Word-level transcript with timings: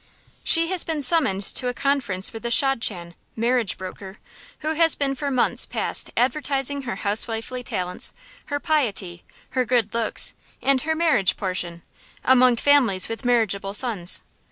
She 0.43 0.69
has 0.69 0.83
been 0.83 1.03
summoned 1.03 1.43
to 1.43 1.67
a 1.67 1.75
conference 1.75 2.33
with 2.33 2.41
the 2.41 2.49
shadchan 2.49 3.13
(marriage 3.35 3.77
broker), 3.77 4.17
who 4.61 4.73
has 4.73 4.95
been 4.95 5.13
for 5.13 5.29
months 5.29 5.67
past 5.67 6.09
advertising 6.17 6.81
her 6.81 6.95
housewifely 6.95 7.61
talents, 7.61 8.11
her 8.45 8.59
piety, 8.59 9.23
her 9.51 9.63
good 9.63 9.93
looks, 9.93 10.33
and 10.59 10.81
her 10.81 10.95
marriage 10.95 11.37
portion, 11.37 11.83
among 12.23 12.55
families 12.55 13.09
with 13.09 13.23
marriageable 13.25 13.75
sons. 13.75 14.23